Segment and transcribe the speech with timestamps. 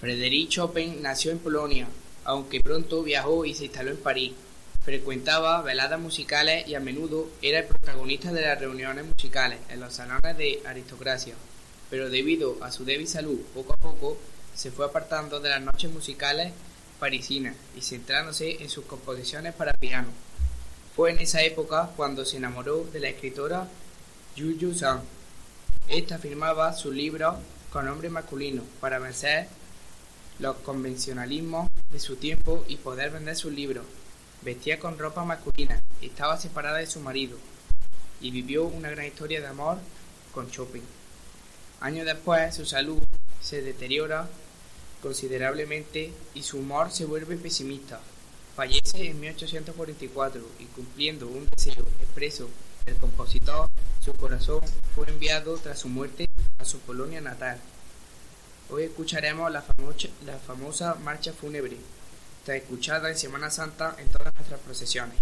[0.00, 1.88] Frédéric Chopin nació en Polonia,
[2.24, 4.32] aunque pronto viajó y se instaló en París.
[4.84, 9.94] Frecuentaba veladas musicales y a menudo era el protagonista de las reuniones musicales en los
[9.94, 11.34] salones de aristocracia.
[11.90, 14.16] Pero debido a su débil salud, poco a poco
[14.54, 16.52] se fue apartando de las noches musicales
[17.00, 20.08] parisinas y centrándose en sus composiciones para piano.
[20.94, 23.68] Fue en esa época cuando se enamoró de la escritora
[24.36, 25.02] Yu Sang.
[25.88, 27.36] Esta firmaba sus libros
[27.72, 29.48] con nombre masculino para vencer
[30.38, 33.84] los convencionalismos de su tiempo y poder vender sus libros.
[34.42, 37.36] Vestía con ropa masculina, estaba separada de su marido
[38.20, 39.78] y vivió una gran historia de amor
[40.32, 40.82] con Chopin.
[41.80, 43.02] Años después su salud
[43.40, 44.28] se deteriora
[45.02, 48.00] considerablemente y su humor se vuelve pesimista.
[48.56, 52.48] Fallece en 1844 y cumpliendo un deseo expreso
[52.86, 53.68] del compositor,
[54.04, 54.60] su corazón
[54.94, 56.26] fue enviado tras su muerte
[56.58, 57.60] a su Polonia natal.
[58.70, 59.62] Hoy escucharemos la,
[60.46, 61.76] famosa marcha fúnebre,
[62.40, 65.16] está escuchada en Semana Santa en todas nuestras procesiones.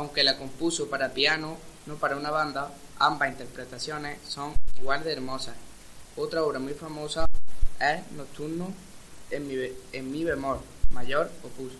[0.00, 5.54] Aunque la compuso para piano, no para una banda, ambas interpretaciones son igual de hermosas.
[6.16, 7.26] Otra obra muy famosa
[7.78, 8.72] es Nocturno
[9.30, 9.56] en mi,
[9.92, 11.74] en mi bemol mayor opus.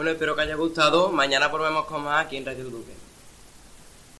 [0.00, 1.10] Bueno, espero que haya gustado.
[1.12, 3.09] Mañana volvemos con más aquí en Radio Duque.